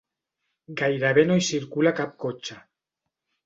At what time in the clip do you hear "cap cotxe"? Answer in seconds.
2.03-2.61